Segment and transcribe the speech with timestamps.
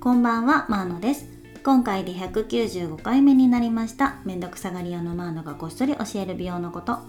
[0.00, 1.28] こんばんは、マーノです。
[1.62, 4.16] 今回で195回目になりました。
[4.24, 7.00] めんどくさがり屋のマーノがこっそり教える美容のこと。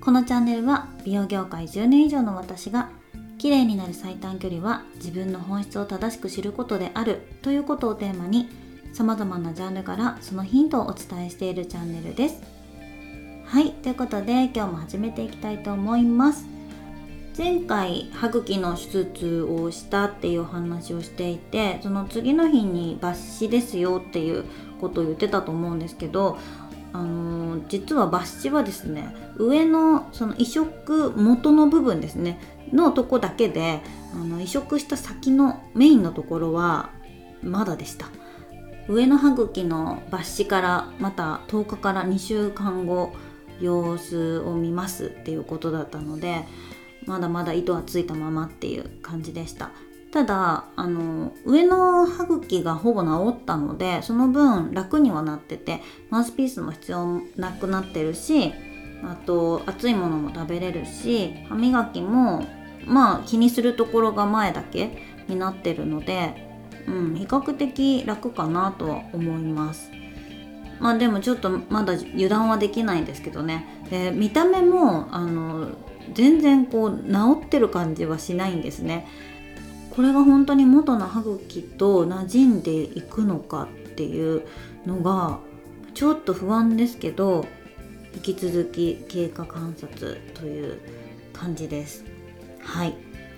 [0.00, 2.90] このチャンネルは美容業界10年以上の私が
[3.38, 8.48] 綺麗になる最短距離は自分の本質を正しく知ることであるということをテーマに
[8.92, 12.40] 様々なジャンルからそのヒントをお伝えしているチャンネルです。
[13.44, 16.59] はい、ということで今日も始めていきたいと思います。
[17.36, 24.44] 前回歯茎の手術をしたっていう話をしていてその次の日に抜歯ですよっていう
[24.80, 26.38] ことを言ってたと思うんですけど
[26.92, 32.40] あのー実は抜歯はですね上のその移植元の部分ですね
[32.72, 33.80] のとこだけで
[34.14, 36.90] あの移植した先のメインのところは
[37.42, 38.06] まだでした。
[38.88, 43.12] 上の歯茎の抜歯からまた10日から2週間後
[43.60, 46.44] 様子を見ますっていうことだったので
[47.06, 49.70] まだまだ糸はついたままっていう感じでした。
[50.12, 55.80] ただあの上の歯茎がほぼ治ったのでその分楽にはなってて
[56.10, 58.52] マウスピースも必要なくなってるし
[59.04, 62.44] あと熱いものも食べれるし歯磨きも
[62.86, 66.34] まあ気にするところが前だけになってるので、
[66.88, 69.90] うん、比較的楽かなとは思います。
[70.80, 73.84] まあでもちょっとまだ油断はできないんですけどね。
[73.90, 75.68] で見た目もあの
[76.14, 79.06] 全然こう治ってる感じはしないんですね。
[79.90, 84.42] これが本当に元の歯茎と馴染んでいくのかっていう
[84.86, 85.40] のが
[85.94, 87.44] ちょっと不安ですけど
[88.14, 90.78] 引き続き経過観察という
[91.32, 92.04] 感じです。
[92.60, 92.94] はい。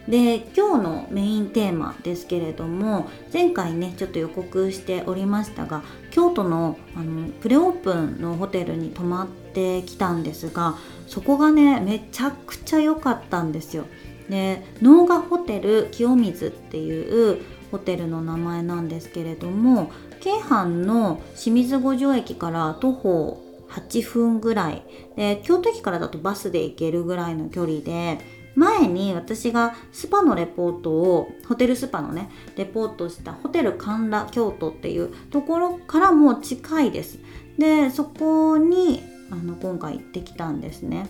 [0.09, 13.84] で今日のメインテーマですけれども前回ねちょっと予告しておりましたが京都のあのプレオープンのホテルに泊まってきたんですがそこがねめちゃくちゃ良かったんですよ。
[14.28, 24.83] で能賀ホテル清水っていうホテルの名前なんですけれども京阪の清水五条駅から徒歩8分ぐらい
[25.17, 28.19] で京都駅からだとバスで行けるぐらいの距離で
[28.55, 37.19] 前に私がスパのレポートをホテルスパのねレポートしたホテル神田京都っていうところからも近いです
[37.58, 39.02] でそこに
[39.33, 41.09] あの今回行ってきたんですね。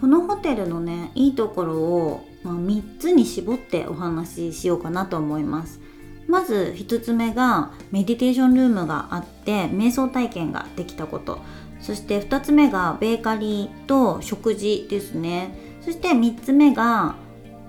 [0.00, 5.80] このホテルのねいいところを、まあ、3つに絞ってお話ししようかなと思います。
[6.28, 11.40] まず1つ目がメディテーションルームがあって瞑想体験ができたこと。
[11.80, 15.54] そして2つ目がベーカリーと食事ですね。
[15.80, 17.16] そして3つ目が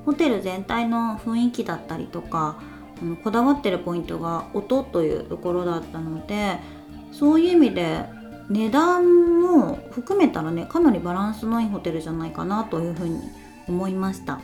[0.05, 2.59] ホテル全体の雰囲気だったりとか
[3.01, 6.59] あのこだわってるポイントが音というところだったので
[7.11, 8.05] そういう意味で
[8.49, 13.21] 値段も含めたらねかなりバランスのいいホテルじゃないかなというふうに
[13.67, 14.39] 思いました。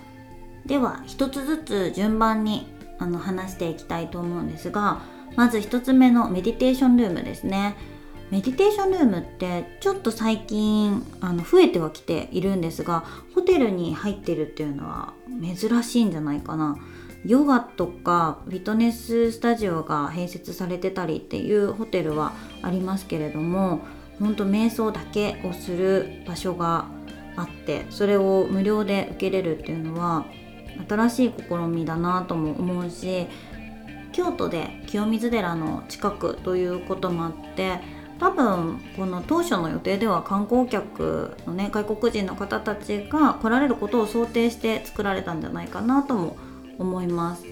[0.65, 2.67] では一つずつ順番に
[2.99, 4.99] あの話していきたいと思うんですが
[5.35, 7.75] まず1つ目のメディテーションルームですね。
[8.29, 16.77] メディテーションルームってちょっと最近あの増えてはきているんですがホテルに入ってるっていうのは珍しいんじゃないかな。
[17.27, 23.81] ヨガとかフィットネススタジオが併設されてたりっていうホテルはありますけれども
[24.17, 26.85] ほんと瞑想だけをする場所が
[27.35, 30.25] あってそれを無料で受けれるっていうのは
[30.87, 33.27] 新しい試みだなとも思うし
[34.13, 37.79] 京都で清水寺の近くということもあって
[38.19, 46.37] 多分この当初の予定では観光客のね外国人の方たちが来られることを想定して作られたんじゃないかなとも
[46.79, 47.45] 思います。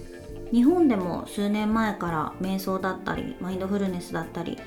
[0.51, 4.57] 日本でも数年前から瞑想だったりマインドフルネスだったり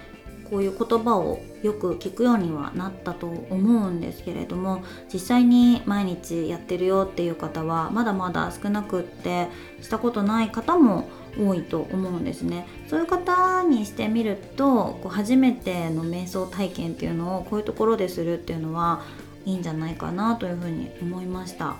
[0.50, 4.82] こういう言葉をよく聞くようにはなったと思うんですけれども
[5.12, 9.48] 実際に毎日やってるよっていう方はまだまだ少なくって
[9.82, 11.08] したことない方も
[11.38, 12.66] 多いと思うんですね。
[12.88, 19.02] そういう方にしてみるとこう初めての瞑想体験っていうのをこういうところでするっていうのは
[19.44, 21.76] いいんじゃないかなというふうに思いました。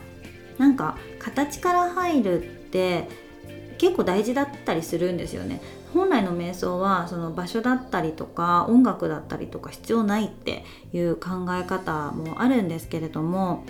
[0.58, 3.08] なんか形から入るって
[3.78, 5.60] 結構大事だったりするんですよね。
[5.94, 13.64] 本来の瞑想はその場所だったりとか音楽だったりとか必要ないっていう考え方もあるんですけれども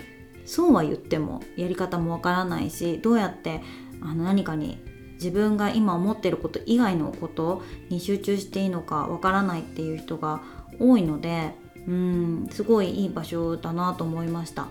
[0.45, 3.61] そうは言ってもやり方もわからないしどうやって
[4.01, 4.83] あの何かに
[5.13, 10.41] 自分が今思ってること以外のことに集中していいのかわからないっていう人が
[10.77, 11.53] 多いので
[11.87, 14.67] うんすごいいい場所だなと思いました。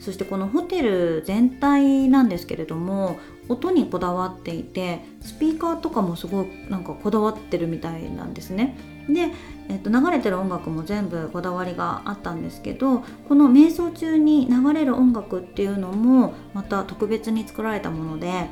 [0.00, 3.18] そしてこのホテル全体なんですけれども
[3.50, 8.76] 音にこだわっていてスピーカーとかもすごいなんかこだわってるみたいなんですね。
[9.08, 9.32] で、
[9.68, 18.46] えっと、流れてる音楽も全部こだわりがあったんですけどこの瞑想中に流れる音楽っていうのもまた特別に作られたもので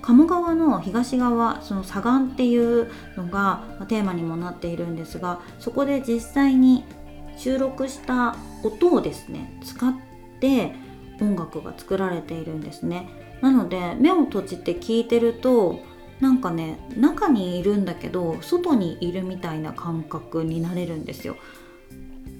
[0.00, 6.84] 鴨川の東側その左岸っていうのがテーマにもなっているんですがそこで実際に
[7.36, 9.92] 収録した音をですね使っ
[10.40, 10.72] て
[11.20, 13.27] 音楽が作られているんですね。
[13.40, 15.80] なので目を閉じて聞いてると
[16.20, 21.36] なんかね中にいるんだけど外にいるみたいな感覚になれるんですよ。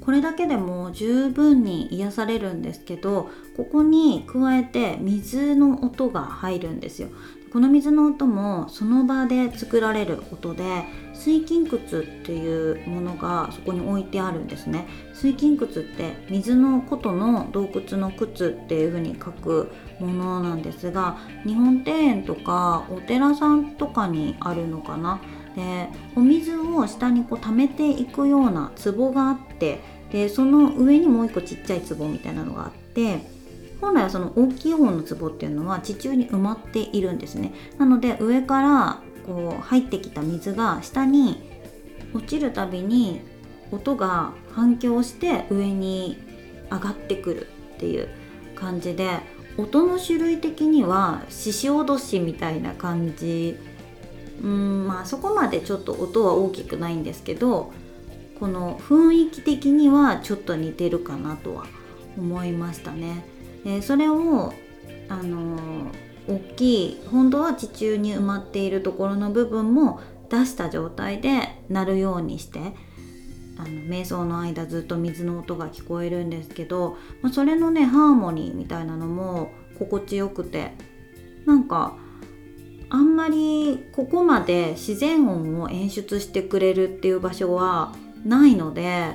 [0.01, 3.29] これだけでも十分に癒されるんですけど
[3.59, 7.09] ここに加えて水の音が入るんですよ。
[7.53, 10.85] この水の音もその場で作られる音で
[11.15, 14.87] 水金窟っていうものがそこに置いてあるんですね。
[15.15, 25.21] 水金窟って水のことの洞窟の窟っていう風に書くものなんですが日本庭園とかお寺さんとかにあるのかな？
[25.57, 29.81] でお水を下にこう溜めていくような壺があって
[30.13, 33.19] でその上にもう一個ちっちゃい壺みたいなのがあって
[33.81, 37.53] 本来はその大きい方の壺っていうのは地中に埋まっているんですね。
[37.79, 41.43] なので上からこう入ってきた水が下に
[42.15, 43.21] 落ちるたびに
[43.71, 46.17] 音が反響して上に
[46.71, 48.09] 上がってくるっていう
[48.55, 49.21] 感じで
[49.59, 53.59] 音の種類的には獅子おどしみたいな感じ
[54.41, 57.73] うんまあそこまでちょっと音は大きくないんですけど
[58.39, 61.67] この雰囲気的にはちょっと似てるかなとは
[62.17, 63.25] 思いましたね。
[63.65, 64.53] えそれを
[65.09, 65.91] あの
[66.29, 70.01] 大きい本当は地中に埋まっているところの部分も
[70.31, 72.75] 出した状態で鳴るようにして
[73.59, 80.73] あの瞑想の間ずっと水の音が聞こえるんですけど、まあ、それのねハーモニーみたいなのも心地よくて
[81.45, 81.97] なんか
[82.91, 87.93] あんまりここまで自然音を演出してくれるっていう場所は
[88.25, 89.13] ないので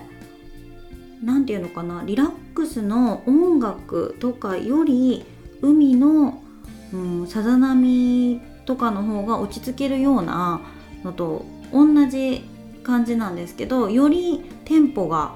[1.24, 5.26] 何て言うのかなリラックスの音楽とかより
[5.62, 6.42] 海の、
[6.92, 10.62] うん、さざ波とかの方が落ち着けるような
[11.04, 12.44] のと同じ
[12.84, 15.36] 感じなんですけどよりテンポが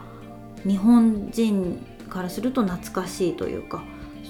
[0.63, 3.83] 日本人からすると懐かしいというか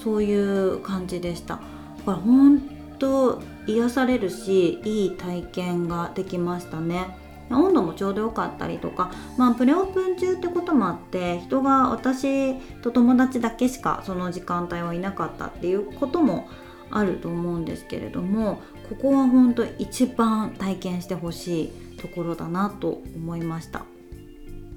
[0.04, 1.62] そういう感じでしただ
[2.06, 2.62] から本
[3.00, 7.28] 当癒されるしいい体験ができましたね。
[7.50, 16.50] 温度もちょうど良かったりとか、まあ、プレオープン中ってこともあって人が私と友達だけしかその時間帯はいなかったっていうことも
[16.92, 23.86] あると思うんですけれどもここは本当一番体験してほしいところだなと思いました。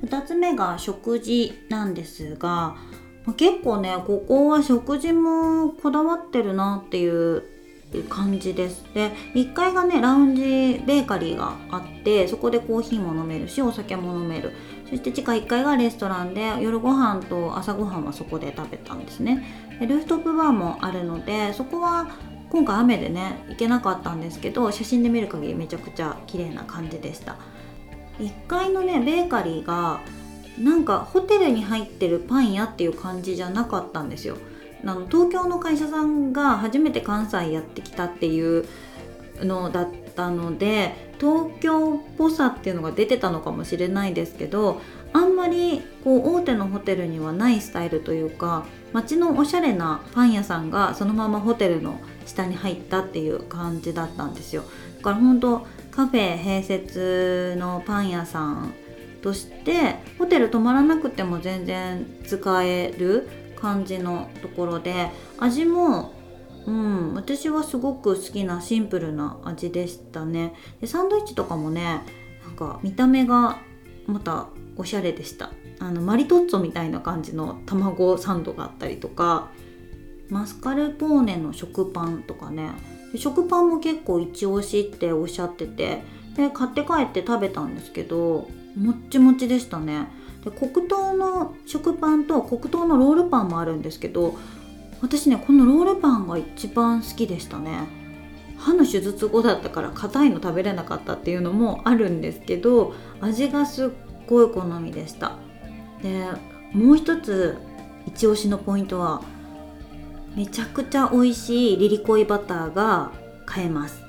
[0.04, 2.76] 2つ目が食事なんですが
[3.36, 7.42] 結構ねここは食事もこだわってるなっていう
[8.08, 8.84] 感じです。
[8.94, 10.42] で1階がねラウンジ
[10.86, 14.52] ベーカリーがあってそこでコーヒーも飲めるしお酒も飲める。
[14.88, 19.44] そして地下1階がレストランで夜ご飯と朝ごはんはそこで食べたんですね。
[19.78, 22.08] でルーフトップバーもあるのでそこは
[22.50, 27.36] 今回雨でね行けなかったんですけど写真で見る限りめちゃくちゃ綺麗な感じでした。
[28.18, 30.00] 1階のねベーカリーが
[30.58, 34.36] なんかホテルに入ってるパン屋っていう感じじゃなかったんですよ。
[34.84, 38.66] あの東京の会社さんが初めて関西やってきたっていう
[39.40, 44.80] のだったので東京っぽさっていうのが出てたのかもしれないですけど
[45.12, 54.64] あんまりこう大手のホテルにはないスタイルというか街のおしゃれなパン屋さんがそのままホテルの下に入ったっていう感じだったんですよ。
[54.98, 58.72] だから本当カフェ併設のパン屋さん
[59.22, 63.28] としてホテル泊まらなくても全然使える
[63.60, 65.08] 感じのところで
[65.38, 66.12] 味も
[66.66, 70.54] うん私はすごく好きなシンプルな味でしたね。
[70.80, 72.02] でサンドイッチとかもね
[72.44, 73.58] なんか見た目が
[74.06, 74.48] また
[74.80, 75.50] おしゃれでした。
[75.78, 79.48] あのマリトッツォみたいな感じの卵サンドがあったりとか
[80.28, 82.70] マスカルポーネの食パンとかね。
[83.16, 86.02] 食パンも結構一押しっておっしゃってて
[86.36, 90.06] で買って帰って食べたんですけどもっちもちでしたね。
[90.44, 94.38] で黒糖の食パンと黒糖のロールパンもあるんですけど
[95.02, 97.86] 私ねこのロールパンが一番好きでしたね。
[98.56, 103.88] 歯の手術後だったから硬いの食べれなかったっていうのもあるんですけど味がすっ
[104.30, 105.32] ごい好みでした。
[106.02, 106.24] で
[106.72, 107.58] もう一つ
[108.06, 109.20] 一押しのポイントは
[110.34, 113.10] めちゃくちゃ美味しいリリコイバターが
[113.44, 114.00] 買えます。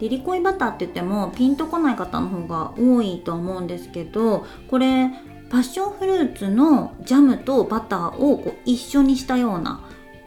[0.00, 5.10] リリコイバターって言ってもピンとこない方の方が多いと思うんですけどこれ
[5.50, 9.80] パッションフルーツのジャムとバターをこう一緒にしたような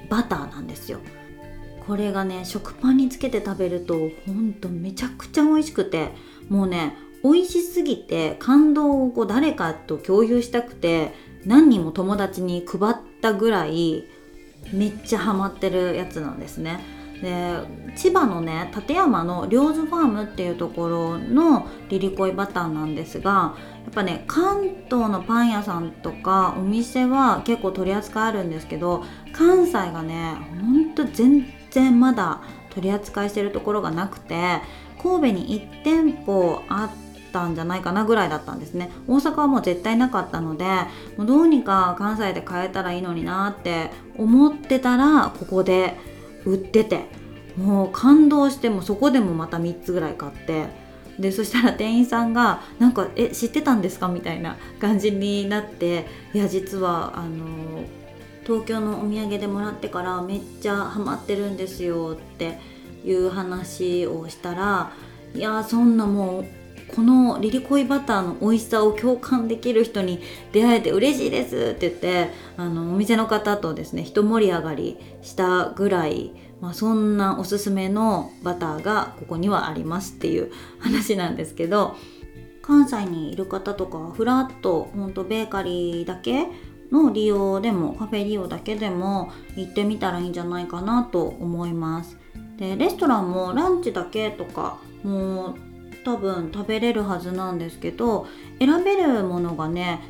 [0.09, 0.99] バターなんですよ。
[1.87, 6.09] これがね食パンにつけて食べるとほんとめちゃくちゃ美味しくて
[6.49, 11.13] もうね美味しすぎて感動をこう誰かと共有したくて
[11.45, 14.05] 何人も友達に配ったぐらい
[14.73, 16.79] めっちゃハマってるやつなんですね。
[17.21, 17.53] で
[17.95, 34.61] 千葉のね館山のリョーズファームっていうところのリリコイバターなんですがやっぱね関東のパン屋さんとかお店は結構取り扱いあるんですけど関西がねほんと全然まだ取り扱いしてるところがなくて
[35.01, 40.65] 神戸に1店舗あってたんじゃないかなぐらいだったんですね大阪はもう絶対なかったので
[41.17, 45.97] もうどうにか関西で買えたらいいのになって思ってたらここで
[46.45, 47.05] 売ってて
[47.57, 50.65] もう感動してもそこでもまた3つぐらい買って
[51.19, 57.83] でそしたら店員さんが「なんかえ知ってたんですか?」みたいな感じになって「いや実はあの
[58.43, 62.59] 東京のお土産でもらってからめっちゃハマってるんですよ」って
[63.05, 64.91] いう話をしたら
[65.35, 66.45] 「いやそんなもう
[66.95, 70.19] このリリコイバターの美味しさを共感できる人に
[70.51, 81.95] 出会えて嬉しいですって言ってあのお店の方とですね一盛り上がりしたぐらい、まあ、そんなおすすめのバターがここにはありますっていう話なんですけど
[82.61, 86.47] 関西にいる方とかはフラッとほんとベーカリーだけ
[86.91, 92.17] の利用でもカフェ利用だけでも行ってみたらいいんじゃないかなと思います。
[92.57, 95.70] でレストランもランチだけとかもう
[96.03, 98.27] 多分食べれるはずなんですけど
[98.59, 100.01] 選べるものがね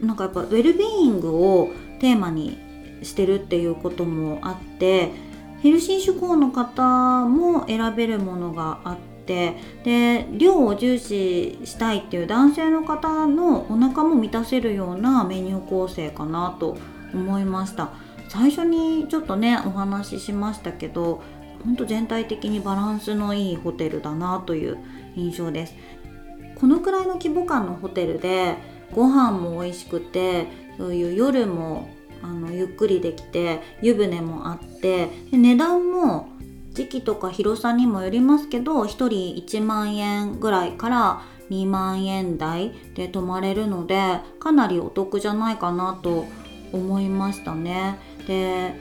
[0.00, 1.70] なんかやっぱウェルビーイングを
[2.00, 2.58] テーマに
[3.02, 5.10] してるっていうこともあって
[5.62, 8.96] ヘルシー志向の方も選べるものがあっ
[9.26, 16.76] てで量を重視したいっていう男性の方のお腹も満たせるようなメニュー構成かなと
[17.14, 17.90] 思いました。
[18.28, 21.22] 最初にちょっとねお話ししましたけど
[21.62, 24.78] ほんと全体的にバランスのいいホテルだなという
[25.16, 25.74] 印象です
[26.56, 28.56] このくらいの規模感のホテルで
[28.94, 30.46] ご飯も美味しくて
[30.78, 31.88] そういう夜も
[32.22, 36.28] あのゆっくりできて湯船もあってで値段も
[36.72, 46.24] 時期とか広さにもよりますけど1人1万円ぐらいから2万円台で泊まれるのでかなりお得じゃないかなと
[46.72, 47.98] 思いましたね。
[48.26, 48.74] で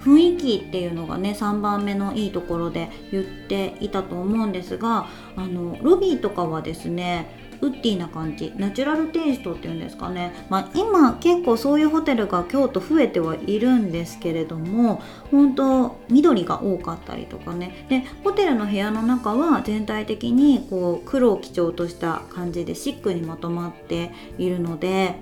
[0.00, 17.86] 雰囲気っていうのがね3番目のいいところで言っていたと思うんですがあのロビーとかはですねウッディな感じナチュラルテイストっていうんですかね、まあ、今結構そういうホテルが京都増えてはいるんですけれども本当緑が多かったりとかね。
[17.88, 25.16] でホテルの部屋の中は全体的にこう黒を基調とした感じでシックにまとまっているので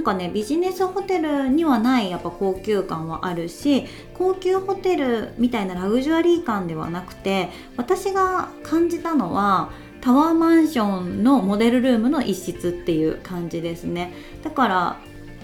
[0.00, 14.14] なんかねビジネスホテルにはないやっぱ高級感はあるし高級ホテルみたいなラグジュアリー感ではなくて私が感じたのはタワーマンションのモデルルームの一室っていう感じですね。
[14.42, 14.96] だから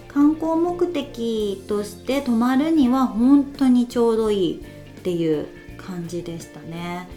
[0.08, 7.10] 観光目的として泊まるには本当にちょうどいいっていう感じでしたね。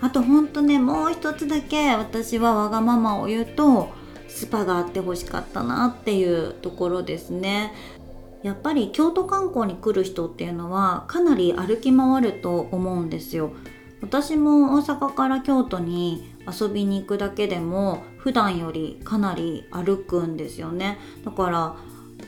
[0.00, 3.90] あとほんとねもう一つだけ私はわがままを言うと
[4.36, 7.72] スパがあってほしかったなっていうところですね。
[8.42, 13.52] やっぱり京都観光に来る人っていうのはかなり歩き回ると思うんですよ。
[14.02, 20.98] 私も大阪から京都に遊びに行くだけでも普段よりかなり歩くんですよね。
[21.24, 21.76] だから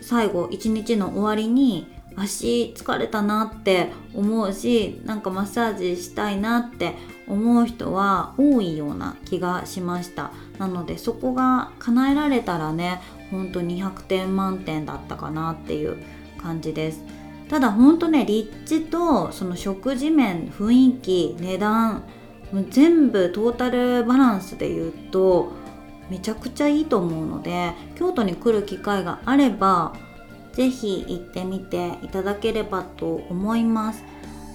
[0.00, 1.86] 最後一日の終わりに
[2.16, 6.94] 足疲れたなって思うしなんかマッサージしたいなって
[7.28, 10.32] 思う人は多いような気がしました。
[10.58, 15.99] なのでそこが叶えられたらねほんと200点満点だったかなっていう
[16.40, 17.02] 感じです。
[17.49, 22.02] ただほんとね立地とその食事面雰囲気値段
[22.70, 25.52] 全部トータルバランスで言うと
[26.11, 29.94] めちゃくちゃいいと思うので京都に来る機会があれば
[30.52, 34.02] 是非行ってみていただければと思います。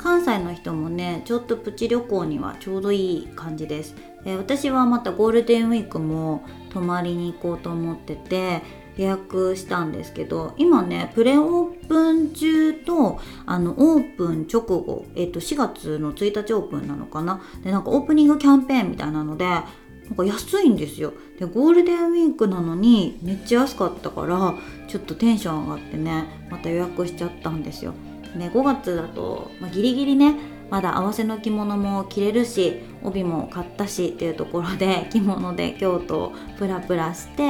[0.03, 3.95] 関西の人もねちょっとプチ旅行にはちょうどいい感じです。
[4.25, 8.61] で私はまたゴールデンウィークも泊まりに行こうと思ってて
[8.97, 17.41] 予約したんですけど今ねプレオープン中とあのオープン直後、えっと、4月の1日オープンなのかな？
[17.63, 21.13] でなんかオープニングキャンペーンみたいなのでなんか安いんですよ。
[21.39, 24.55] でゴールデンウィークなのにめっちゃ安かったから
[24.89, 27.93] ちょっとテンション上がってねまた予約しちゃったんですよ。
[28.35, 30.35] ね、5月だと、まあ、ギリギリね
[30.69, 37.43] まだ合わせの着物も着れるし帯も買ったしっていうところで 着物で京都をプラプラして、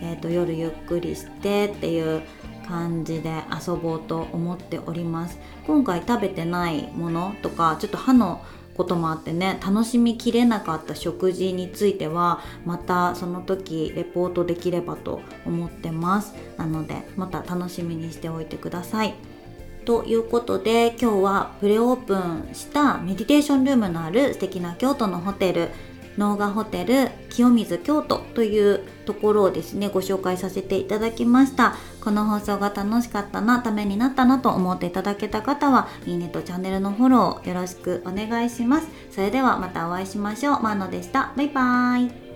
[0.00, 2.22] えーと、夜ゆっくりしてっていう
[2.68, 3.32] 感じで
[3.66, 5.38] 遊ぼうと思っております。
[5.66, 8.42] 今回食べてないものとかちょっと歯の
[8.76, 16.34] こともあってね楽しみきれなかった食事についてはまたその時レポートできればと思ってます。
[16.56, 19.16] なのでまた楽しみにしておいてください。
[19.88, 25.70] ということで今日はプレオープンしたメディテーションルームのある素敵な京都のホテル
[26.18, 31.74] 農画ホテル清水京都というところをですねご紹介させていただきました。
[32.02, 38.88] この放送が楽しかったなためになったなと思っていただけた方はいいねとチャンネルのフォローよろしくお願いします。
[39.10, 40.62] それではまたお会いしましょう。
[40.62, 41.32] マーノでした。
[41.34, 42.27] バイバーイ。